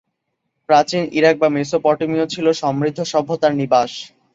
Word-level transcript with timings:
প্রাচীন 0.69 1.03
ইরাক 1.13 1.35
বা 1.39 1.47
মেসোপটেমিয়া 1.55 2.25
ছিলো 2.33 2.49
সমৃদ্ধ 2.61 2.99
সভ্যতার 3.13 3.53
নিবাস। 3.61 3.91